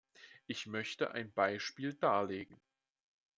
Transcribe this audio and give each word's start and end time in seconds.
Ich 0.47 0.65
möchte 0.65 1.11
ein 1.11 1.31
Beispiel 1.31 1.93
darlegen. 1.93 2.59